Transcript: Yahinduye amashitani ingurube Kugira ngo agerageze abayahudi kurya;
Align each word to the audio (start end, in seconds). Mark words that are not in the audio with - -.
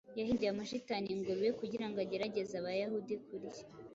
Yahinduye 0.19 0.49
amashitani 0.51 1.07
ingurube 1.15 1.47
Kugira 1.59 1.85
ngo 1.87 1.97
agerageze 2.05 2.53
abayahudi 2.57 3.13
kurya; 3.25 3.63